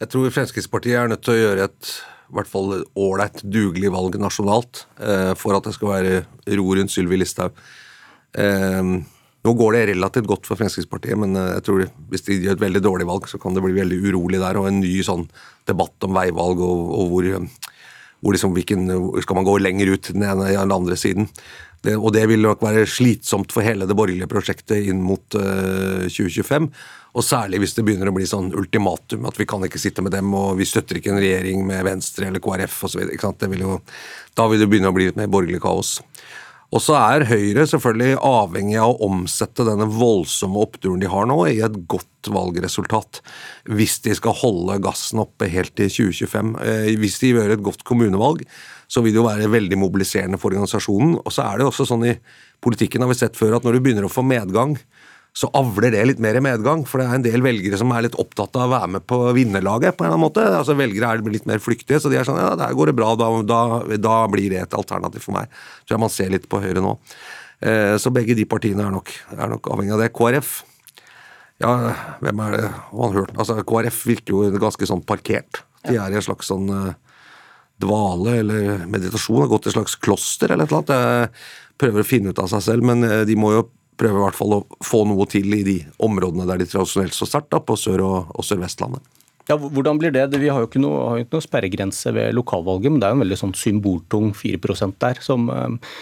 Jeg 0.01 0.13
tror 0.13 0.33
Fremskrittspartiet 0.33 1.01
er 1.01 1.11
nødt 1.13 1.25
til 1.25 1.37
å 1.37 1.41
gjøre 1.41 1.71
et 1.71 1.97
i 2.27 2.35
hvert 2.35 2.51
fall 2.51 2.73
ålreit, 2.99 3.39
dugelig 3.47 3.93
valg 3.95 4.17
nasjonalt 4.19 4.81
for 5.39 5.55
at 5.55 5.69
det 5.69 5.77
skal 5.77 5.93
være 5.93 6.17
ro 6.59 6.65
rundt 6.75 6.91
Sylvi 6.91 7.21
Listhaug. 7.21 7.55
Eh, 9.47 9.49
nå 9.49 9.55
går 9.55 9.73
det 9.73 9.87
relativt 9.93 10.27
godt 10.27 10.47
for 10.47 10.59
Fremskrittspartiet, 10.59 11.19
men 11.19 11.37
eh, 11.37 11.55
jeg 11.57 11.67
tror 11.67 11.87
hvis 12.11 12.27
de 12.27 12.41
gjør 12.41 12.57
et 12.57 12.65
veldig 12.67 12.83
dårlig 12.83 13.07
valg, 13.07 13.29
så 13.29 13.39
kan 13.39 13.55
det 13.55 13.63
bli 13.63 13.77
veldig 13.77 14.01
urolig 14.09 14.41
der, 14.43 14.59
og 14.59 14.69
en 14.69 14.81
ny 14.81 15.03
sånn 15.03 15.29
debatt 15.67 16.03
om 16.07 16.15
veivalg 16.17 16.61
og, 16.61 16.91
og 16.97 17.13
hvor, 17.13 17.31
hvor 18.21 18.35
liksom, 18.35 18.57
hvilken, 18.57 18.91
skal 19.23 19.37
man 19.39 19.47
gå 19.47 19.59
lenger 19.59 19.95
ut 19.95 20.13
den 20.13 20.27
ene 20.27 20.51
eller 20.51 20.67
den 20.67 20.77
andre 20.77 20.97
siden. 20.97 21.31
Det, 21.83 21.95
og 21.95 22.13
det 22.15 22.25
vil 22.27 22.43
nok 22.43 22.63
være 22.65 22.87
slitsomt 22.89 23.53
for 23.53 23.63
hele 23.63 23.87
det 23.87 23.95
borgerlige 23.95 24.31
prosjektet 24.31 24.89
inn 24.91 25.03
mot 25.05 25.37
uh, 25.39 26.07
2025. 26.09 26.67
Og 27.15 27.23
særlig 27.25 27.61
hvis 27.63 27.77
det 27.77 27.85
begynner 27.87 28.11
å 28.11 28.15
bli 28.17 28.27
sånn 28.27 28.49
ultimatum 28.57 29.29
at 29.29 29.37
vi 29.39 29.47
kan 29.47 29.63
ikke 29.63 29.79
sitte 29.79 30.03
med 30.03 30.17
dem, 30.17 30.33
og 30.35 30.57
vi 30.59 30.67
støtter 30.67 30.99
ikke 30.99 31.13
en 31.13 31.21
regjering 31.21 31.63
med 31.69 31.85
Venstre 31.87 32.27
eller 32.31 32.43
KrF 32.43 32.81
osv. 32.89 33.05
Da 33.21 34.49
vil 34.51 34.65
det 34.65 34.71
begynne 34.73 34.91
å 34.91 34.97
bli 34.97 35.11
litt 35.11 35.21
mer 35.21 35.31
borgerlig 35.31 35.63
kaos. 35.63 35.99
Og 36.75 36.83
så 36.83 36.97
er 36.99 37.27
Høyre 37.29 37.67
selvfølgelig 37.71 38.17
avhengig 38.27 38.79
av 38.83 38.95
å 38.95 39.09
omsette 39.09 39.67
denne 39.69 39.87
voldsomme 39.91 40.65
oppturen 40.65 41.03
de 41.03 41.11
har 41.11 41.29
nå, 41.31 41.39
i 41.47 41.61
et 41.63 41.77
godt 41.87 42.31
valgresultat. 42.33 43.21
Hvis 43.71 44.01
de 44.05 44.17
skal 44.19 44.35
holde 44.41 44.81
gassen 44.83 45.23
oppe 45.23 45.47
helt 45.53 45.77
til 45.79 45.93
2025. 45.93 46.57
Eh, 46.67 46.91
hvis 46.99 47.21
de 47.23 47.33
gjør 47.37 47.55
et 47.55 47.65
godt 47.65 47.87
kommunevalg, 47.87 48.43
så 48.91 49.03
vil 49.03 49.15
det 49.15 49.21
jo 49.21 49.29
være 49.29 49.53
veldig 49.53 49.79
mobiliserende 49.79 50.41
for 50.43 50.55
organisasjonen. 50.55 51.17
Og 51.23 51.35
så 51.35 51.47
er 51.47 51.59
det 51.59 51.67
jo 51.67 51.71
også 51.73 51.87
sånn 51.91 52.07
i 52.11 52.17
politikken 52.65 53.05
har 53.05 53.13
vi 53.13 53.19
sett 53.19 53.39
før 53.39 53.59
at 53.59 53.67
når 53.67 53.77
du 53.77 53.85
begynner 53.85 54.07
å 54.09 54.13
få 54.13 54.27
medgang, 54.27 54.75
så 55.37 55.51
avler 55.59 55.93
det 55.93 56.05
litt 56.09 56.21
mer 56.23 56.39
i 56.39 56.43
medgang. 56.45 56.87
For 56.89 57.03
det 57.03 57.07
er 57.07 57.19
en 57.19 57.25
del 57.27 57.45
velgere 57.45 57.77
som 57.81 57.91
er 57.93 58.07
litt 58.07 58.17
opptatt 58.17 58.57
av 58.57 58.67
å 58.67 58.73
være 58.73 58.93
med 58.95 59.07
på 59.09 59.19
vinnerlaget. 59.37 59.97
på 59.97 60.05
en 60.05 60.09
eller 60.09 60.17
annen 60.17 60.25
måte. 60.25 60.45
Altså 60.49 60.77
Velgere 60.79 61.11
er 61.13 61.25
litt 61.33 61.49
mer 61.49 61.61
flyktige, 61.61 62.01
så 62.01 62.13
de 62.13 62.17
er 62.17 62.25
sånn 62.29 62.41
ja, 62.41 62.55
der 62.57 62.77
går 62.77 62.91
det 62.91 62.97
bra, 62.97 63.13
da, 63.21 63.29
da, 63.45 63.61
da 64.01 64.21
blir 64.33 64.55
det 64.55 64.63
et 64.65 64.79
alternativ 64.79 65.27
for 65.29 65.37
meg. 65.37 65.53
Tror 65.85 65.99
jeg 65.99 66.05
man 66.07 66.15
ser 66.15 66.33
litt 66.33 66.49
på 66.49 66.63
Høyre 66.65 66.81
nå. 66.85 66.95
Eh, 67.61 67.97
så 68.01 68.13
begge 68.15 68.37
de 68.39 68.49
partiene 68.49 68.87
er 68.87 68.97
nok, 68.97 69.13
er 69.37 69.53
nok 69.53 69.69
avhengig 69.75 69.97
av 69.97 70.03
det. 70.07 70.15
KrF 70.17 70.57
ja, 71.63 71.73
hvem 72.21 72.41
er 72.45 72.57
det 72.57 72.65
man 72.93 73.09
har 73.09 73.23
hørt? 73.23 73.37
Altså, 73.37 73.57
KrF 73.65 74.03
virker 74.11 74.35
jo 74.35 74.61
ganske 74.61 74.89
sånn 74.89 75.05
parkert. 75.09 75.63
De 75.87 75.97
er 75.97 76.13
i 76.13 76.19
en 76.19 76.25
slags 76.25 76.51
sånn 76.51 76.69
uh, 76.69 76.93
dvale 77.81 78.41
eller 78.43 78.85
meditasjon, 78.91 79.41
har 79.45 79.51
gått 79.53 79.69
i 79.69 79.73
et 79.73 79.77
slags 79.77 79.97
kloster 80.01 80.53
eller 80.53 80.67
et 80.67 80.73
eller 80.73 80.83
annet. 80.83 81.33
Jeg 81.73 81.81
prøver 81.81 82.05
å 82.05 82.09
finne 82.09 82.33
ut 82.33 82.43
av 82.43 82.51
seg 82.53 82.65
selv, 82.65 82.89
men 82.89 83.05
eh, 83.05 83.25
de 83.29 83.37
må 83.41 83.55
jo 83.55 83.67
prøve 83.97 84.21
i 84.21 84.25
hvert 84.27 84.39
fall 84.39 84.59
å 84.59 84.65
få 84.85 85.05
noe 85.09 85.27
til 85.31 85.53
i 85.57 85.63
de 85.67 85.77
områdene 86.03 86.47
der 86.49 86.61
de 86.61 86.69
tradisjonelt 86.71 87.17
står 87.17 87.31
sterkt, 87.33 87.57
på 87.67 87.79
Sør- 87.81 88.05
og, 88.05 88.35
og 88.37 88.47
Sør-Vestlandet. 88.47 89.05
Ja, 89.47 89.55
Hvordan 89.57 90.01
blir 90.01 90.11
det? 90.11 90.27
Vi 90.35 90.51
har 90.51 90.63
jo 90.63 90.67
ikke 90.67 90.83
noe, 90.83 91.23
noe 91.23 91.45
sperregrense 91.45 92.11
ved 92.15 92.35
lokalvalget, 92.35 92.91
men 92.91 93.01
det 93.01 93.07
er 93.07 93.15
jo 93.15 93.21
en 93.21 93.25
veldig 93.25 93.41
sånn 93.45 93.55
symboltung 93.55 94.33
4% 94.35 94.99
der, 95.03 95.21
som, 95.23 95.47
eh, 95.55 95.95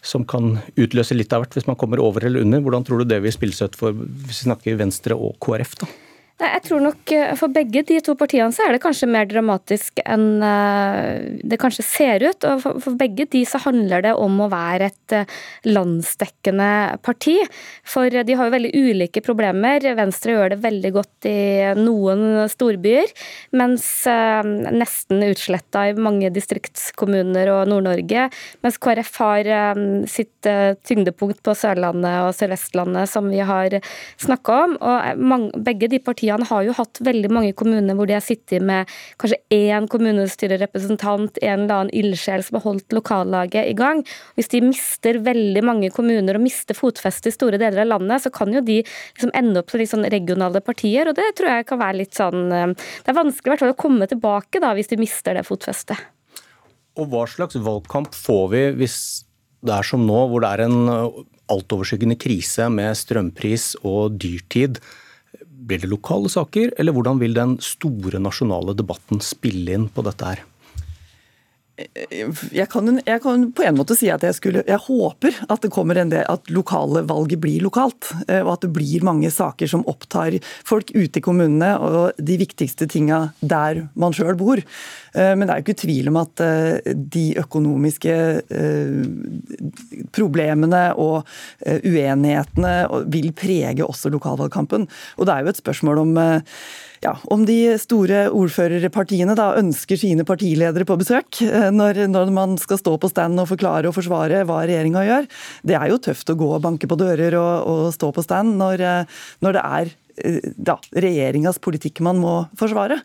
som, 0.00 0.24
kan 0.24 0.56
utløse 0.72 1.16
litt 1.16 1.34
av 1.36 1.44
hvert 1.44 1.58
hvis 1.58 1.68
man 1.68 1.76
kommer 1.80 2.00
over 2.00 2.24
eller 2.24 2.46
under. 2.46 2.64
Hvordan 2.64 2.88
tror 2.88 3.02
du 3.02 3.10
det 3.10 3.20
vil 3.24 3.34
spille 3.34 3.56
seg 3.56 3.72
ut 3.72 3.80
for 3.80 3.92
hvis 3.92 4.40
vi 4.40 4.48
snakker 4.48 4.80
Venstre 4.80 5.18
og 5.18 5.36
KrF? 5.44 5.76
da? 5.82 5.90
Jeg 6.38 6.60
tror 6.68 6.82
nok 6.84 7.10
eh, 7.14 7.32
For 7.38 7.50
begge 7.50 7.82
de 7.86 7.96
to 8.04 8.14
partiene 8.18 8.54
så 8.54 8.68
er 8.68 8.76
det 8.76 8.82
kanskje 8.84 9.08
mer 9.10 9.26
dramatisk 9.26 9.98
enn 10.04 10.38
eh, 10.44 11.38
det 11.42 11.58
kanskje 11.58 11.84
ser 11.86 12.22
ut. 12.22 12.46
og 12.46 12.62
For 12.62 12.94
begge 12.98 13.26
de 13.32 13.42
så 13.48 13.58
handler 13.64 14.04
det 14.06 14.12
om 14.14 14.38
å 14.44 14.50
være 14.52 14.90
et 14.92 15.14
eh, 15.16 15.32
landsdekkende 15.66 17.00
parti. 17.02 17.34
For 17.82 18.06
de 18.12 18.36
har 18.38 18.48
jo 18.48 18.54
veldig 18.54 18.70
ulike 18.76 19.22
problemer. 19.26 19.82
Venstre 19.98 20.36
gjør 20.36 20.54
det 20.54 20.60
veldig 20.62 20.92
godt 20.94 21.28
i 21.28 21.40
noen 21.78 22.46
storbyer, 22.50 23.10
mens 23.58 23.86
nesten 24.06 25.24
utsletta 25.26 25.88
i 25.88 25.96
mange 25.98 26.30
distriktskommuner 26.34 27.50
og 27.52 27.72
Nord-Norge. 27.72 28.28
Mens 28.64 28.78
KrF 28.82 29.12
har 29.24 29.50
sitt 30.10 30.48
tyngdepunkt 30.88 31.40
på 31.46 31.54
Sørlandet 31.58 32.28
og 32.28 32.34
Sør-Vestlandet, 32.38 33.10
som 33.10 33.30
vi 33.32 33.42
har 33.42 33.78
snakka 34.20 34.60
om. 34.68 34.76
og 34.78 35.58
Begge 35.66 35.90
de 35.90 36.02
partiene 36.02 36.27
partiene 36.28 36.48
har 36.48 36.64
jo 36.66 36.74
hatt 36.76 37.00
veldig 37.04 37.30
mange 37.32 37.54
kommuner 37.56 37.96
hvor 37.96 38.08
de 38.08 38.16
har 38.16 38.24
sittet 38.24 38.62
med 38.62 38.88
kanskje 39.20 39.38
én 39.54 39.88
kommunestyrerepresentant, 39.88 41.38
en 41.42 41.64
eller 41.64 41.74
annen 41.74 41.94
ildsjel 41.94 42.42
som 42.44 42.58
har 42.58 42.64
holdt 42.66 42.92
lokallaget 42.92 43.68
i 43.70 43.76
gang. 43.76 44.02
Hvis 44.36 44.50
de 44.52 44.60
mister 44.62 45.20
veldig 45.24 45.62
mange 45.64 45.90
kommuner 45.90 46.36
og 46.36 46.44
mister 46.44 46.76
fotfeste 46.76 47.30
i 47.30 47.34
store 47.34 47.58
deler 47.60 47.84
av 47.84 47.92
landet, 47.94 48.24
så 48.24 48.32
kan 48.34 48.52
jo 48.52 48.60
de 48.60 48.82
liksom 48.82 49.32
ende 49.34 49.62
opp 49.62 49.72
som 49.72 49.80
litt 49.80 49.92
sånn 49.92 50.08
regionale 50.10 50.62
partier, 50.64 51.08
og 51.08 51.16
det 51.16 51.32
tror 51.38 51.52
jeg 51.52 51.68
kan 51.68 51.80
være 51.80 52.00
litt 52.02 52.18
sånn 52.18 52.52
eh, 52.52 52.74
Det 52.76 53.12
er 53.12 53.18
vanskelig 53.18 53.72
å 53.72 53.78
komme 53.78 54.08
tilbake 54.10 54.60
da, 54.62 54.74
hvis 54.76 54.92
de 54.92 55.00
mister 55.00 55.38
det 55.38 55.46
fotfestet. 55.48 55.98
Og 56.98 57.08
hva 57.12 57.24
slags 57.30 57.56
valgkamp 57.62 58.14
får 58.16 58.46
vi 58.52 58.62
hvis 58.82 59.00
det 59.64 59.74
er 59.74 59.86
som 59.86 60.04
nå, 60.06 60.18
hvor 60.30 60.42
det 60.42 60.54
er 60.54 60.66
en 60.68 60.80
eh, 60.92 61.20
altoverskyggende 61.48 62.18
krise 62.20 62.68
med 62.72 62.96
strømpris 62.98 63.72
og 63.86 64.18
dyrtid? 64.20 64.82
Blir 65.68 65.82
det 65.82 65.90
lokale 65.90 66.30
saker, 66.32 66.72
eller 66.80 66.96
hvordan 66.96 67.18
vil 67.20 67.34
den 67.36 67.58
store 67.60 68.20
nasjonale 68.24 68.72
debatten 68.76 69.20
spille 69.24 69.74
inn 69.76 69.90
på 69.92 70.04
dette 70.06 70.30
her? 70.30 70.46
Jeg 71.78 72.66
kan, 72.72 72.98
jeg 73.06 73.20
kan, 73.22 73.44
på 73.54 73.62
en 73.62 73.76
måte 73.78 73.94
si 73.94 74.08
at 74.10 74.24
jeg, 74.26 74.34
skulle, 74.34 74.64
jeg 74.66 74.80
håper 74.82 75.36
at 75.46 75.62
det 75.62 75.70
kommer 75.70 76.00
en 76.00 76.10
del, 76.10 76.24
at 76.26 76.50
lokale 76.50 77.04
valget 77.06 77.38
blir 77.42 77.62
lokalt. 77.62 78.10
Eh, 78.26 78.42
og 78.42 78.56
at 78.56 78.66
det 78.66 78.72
blir 78.74 79.06
mange 79.06 79.30
saker 79.30 79.70
som 79.70 79.84
opptar 79.90 80.40
folk 80.66 80.90
ute 80.96 81.20
i 81.20 81.24
kommunene 81.24 81.74
og 81.78 82.18
de 82.18 82.38
viktigste 82.40 82.88
tinga 82.90 83.28
der 83.38 83.84
man 83.98 84.16
sjøl 84.16 84.34
bor. 84.38 84.58
Eh, 84.58 85.32
men 85.38 85.46
det 85.46 85.54
er 85.54 85.62
jo 85.62 85.66
ikke 85.68 85.82
tvil 85.84 86.10
om 86.10 86.20
at 86.24 86.44
eh, 86.44 86.94
de 87.18 87.26
økonomiske 87.44 88.16
problemene 90.14 90.82
og 90.98 91.28
uenighetene 91.68 92.72
vil 93.12 93.30
prege 93.36 93.86
også 93.86 94.10
lokalvalgkampen. 94.12 94.86
Og 95.18 95.28
det 95.28 95.34
er 95.34 95.44
jo 95.44 95.52
et 95.52 95.60
spørsmål 95.60 96.02
om 96.02 96.12
ja, 97.02 97.14
om 97.30 97.44
de 97.46 97.76
store 97.80 98.26
ordførerpartiene 98.34 99.36
da 99.38 99.52
ønsker 99.60 99.98
sine 100.00 100.26
partiledere 100.28 100.86
på 100.88 100.96
besøk 100.98 101.40
når, 101.74 102.04
når, 102.10 102.32
man 102.34 102.56
skal 102.60 102.80
stå 102.80 102.96
på 103.00 103.10
stand 103.10 103.40
og 103.40 103.50
forklare 103.50 103.90
og 103.90 103.96
forsvare 103.96 104.44
hva 104.48 104.60
regjeringa 104.64 105.04
gjør. 105.06 105.28
Det 105.66 105.78
er 105.78 105.88
jo 105.92 106.00
tøft 106.08 106.32
å 106.32 106.38
gå 106.38 106.52
og 106.56 106.62
banke 106.64 106.90
på 106.90 106.98
dører 107.00 107.38
og, 107.40 107.54
og 107.68 107.82
stå 107.96 108.12
på 108.14 108.24
stand 108.26 108.56
når, 108.60 108.84
eh, 108.84 109.18
når 109.44 109.58
det 109.58 109.66
er 109.80 109.92
eh, 110.24 110.48
da, 110.56 110.78
regjeringas 110.92 111.60
politikk 111.64 112.02
man 112.06 112.22
må 112.22 112.40
forsvare. 112.58 113.02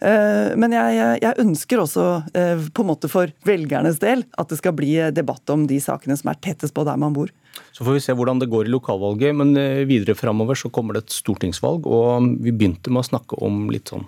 Men 0.00 0.72
jeg, 0.72 0.92
jeg, 1.20 1.36
ønsker 1.42 1.82
også 1.82 2.02
på 2.32 2.80
en 2.80 2.88
måte 2.88 3.10
for 3.12 3.28
velgernes 3.44 3.98
del 4.00 4.22
at 4.40 4.48
det 4.48 4.56
skal 4.56 4.72
bli 4.72 4.94
debatt 5.12 5.52
om 5.52 5.66
de 5.68 5.76
sakene 5.76 6.16
som 6.16 6.30
er 6.32 6.38
tettest 6.40 6.72
på 6.72 6.86
der 6.88 6.96
man 6.96 7.12
bor. 7.12 7.28
Så 7.72 7.84
får 7.84 7.96
vi 7.96 8.02
se 8.04 8.14
hvordan 8.16 8.40
det 8.40 8.50
går 8.50 8.68
i 8.68 8.72
lokalvalget, 8.72 9.34
men 9.36 9.54
eh, 9.58 9.86
videre 9.88 10.16
framover 10.18 10.58
så 10.58 10.70
kommer 10.72 10.96
det 10.96 11.06
et 11.06 11.18
stortingsvalg. 11.18 11.86
Og 11.86 12.30
vi 12.42 12.52
begynte 12.52 12.92
med 12.92 13.04
å 13.04 13.10
snakke 13.12 13.38
om 13.44 13.68
litt 13.72 13.92
sånn 13.92 14.06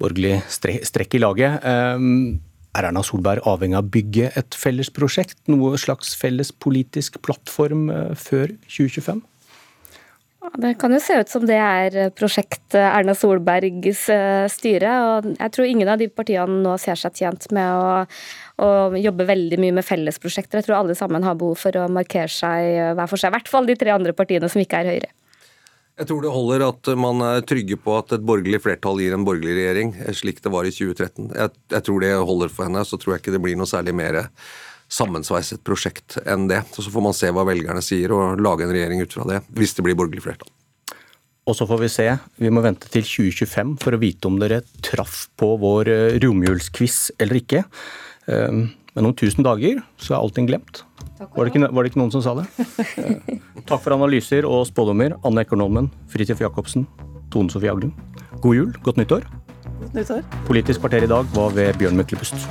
borgerlig 0.00 0.42
strekk 0.52 1.16
i 1.16 1.22
laget. 1.22 1.64
Eh, 2.76 2.82
er 2.82 2.90
Erna 2.90 3.02
Solberg 3.04 3.46
avhengig 3.48 3.78
av 3.78 3.86
å 3.86 3.92
bygge 3.94 4.32
et 4.36 4.56
felles 4.56 4.90
prosjekt, 4.90 5.38
noe 5.48 5.76
slags 5.78 6.14
felles 6.16 6.52
politisk 6.52 7.20
plattform 7.24 7.88
eh, 7.90 8.12
før 8.14 8.52
2025? 8.68 9.22
Det 10.62 10.76
kan 10.78 10.92
jo 10.94 11.00
se 11.02 11.16
ut 11.18 11.28
som 11.28 11.42
det 11.42 11.56
er 11.58 12.12
prosjekt 12.14 12.76
Erna 12.78 13.16
Solbergs 13.18 14.04
styre. 14.52 14.92
og 15.02 15.26
Jeg 15.32 15.52
tror 15.52 15.66
ingen 15.66 15.88
av 15.90 15.98
de 15.98 16.06
partiene 16.06 16.60
nå 16.62 16.76
ser 16.78 16.94
seg 17.00 17.16
tjent 17.18 17.48
med 17.50 17.66
å 17.66 18.04
å 18.56 18.68
jobbe 18.96 19.26
veldig 19.28 19.58
mye 19.60 19.74
med 19.76 19.84
fellesprosjekter. 19.84 20.62
Jeg 20.62 20.68
tror 20.70 20.78
alle 20.78 20.94
sammen 20.96 21.26
har 21.26 21.34
behov 21.36 21.58
for 21.60 21.76
å 21.76 21.90
markere 21.92 22.30
seg 22.32 22.94
hver 22.96 23.10
for 23.10 23.20
seg. 23.20 23.28
I 23.28 23.36
hvert 23.36 23.50
fall 23.52 23.68
de 23.68 23.74
tre 23.76 23.92
andre 23.92 24.14
partiene 24.16 24.48
som 24.48 24.62
ikke 24.62 24.80
er 24.80 24.88
Høyre. 24.94 25.10
Jeg 25.96 26.10
tror 26.10 26.20
det 26.20 26.32
holder 26.32 26.62
at 26.66 26.88
man 27.00 27.22
er 27.24 27.44
trygge 27.48 27.78
på 27.80 27.94
at 27.96 28.12
et 28.12 28.24
borgerlig 28.26 28.60
flertall 28.66 29.00
gir 29.00 29.14
en 29.16 29.24
borgerlig 29.24 29.54
regjering, 29.56 29.94
slik 30.12 30.42
det 30.44 30.52
var 30.52 30.68
i 30.68 30.72
2013. 30.74 31.30
Jeg, 31.32 31.54
jeg 31.72 31.86
tror 31.86 32.02
det 32.04 32.10
holder 32.28 32.52
for 32.52 32.68
henne. 32.68 32.82
Så 32.84 32.98
tror 33.00 33.14
jeg 33.14 33.24
ikke 33.24 33.32
det 33.32 33.40
blir 33.46 33.56
noe 33.56 33.70
særlig 33.70 33.96
mer 33.96 34.18
sammensveiset 34.92 35.64
prosjekt 35.66 36.18
enn 36.28 36.46
det. 36.50 36.60
Så 36.76 36.84
får 36.92 37.04
man 37.08 37.16
se 37.16 37.32
hva 37.32 37.46
velgerne 37.48 37.80
sier 37.84 38.12
og 38.12 38.42
lage 38.44 38.66
en 38.66 38.74
regjering 38.76 39.02
ut 39.02 39.16
fra 39.16 39.24
det, 39.30 39.40
hvis 39.56 39.72
det 39.78 39.86
blir 39.86 39.96
borgerlig 39.98 40.26
flertall. 40.26 40.52
Og 41.46 41.54
så 41.54 41.66
får 41.70 41.80
vi 41.80 41.92
se. 41.94 42.06
Vi 42.42 42.50
må 42.50 42.62
vente 42.64 42.90
til 42.90 43.06
2025 43.06 43.76
for 43.82 43.94
å 43.94 44.02
vite 44.02 44.28
om 44.28 44.36
dere 44.42 44.64
traff 44.84 45.28
på 45.38 45.52
vår 45.62 45.92
eh, 45.92 46.16
romjulsquiz 46.22 47.14
eller 47.22 47.38
ikke. 47.38 47.62
Ehm, 48.34 48.66
men 48.96 49.10
om 49.10 49.14
tusen 49.16 49.44
dager 49.44 49.82
så 50.00 50.16
er 50.16 50.22
allting 50.22 50.48
glemt. 50.48 50.82
Var 51.20 51.44
det, 51.44 51.52
ikke, 51.52 51.68
var 51.68 51.84
det, 51.84 51.90
ikke, 51.92 52.00
noen 52.00 52.12
som 52.14 52.24
sa 52.24 52.36
det? 52.40 52.46
Eh, 52.96 53.64
takk 53.66 53.82
for 53.82 53.94
analyser 53.96 54.46
og 54.48 54.62
spådommer, 54.68 55.16
Anne 55.26 55.42
Ekornholmen, 55.42 55.88
Fridtjof 56.12 56.40
Jacobsen, 56.44 56.86
Tone 57.34 57.52
Sofie 57.52 57.72
Aglen. 57.72 57.92
God 58.44 58.56
jul, 58.56 58.70
godt 58.86 59.00
nyttår. 59.00 59.26
Godt 59.80 59.98
nyttår. 59.98 60.22
Politisk 60.46 60.84
kvarter 60.84 61.04
i 61.04 61.10
dag 61.10 61.28
var 61.34 61.52
ved 61.56 61.76
Bjørn 61.80 61.98
Myklebust. 61.98 62.48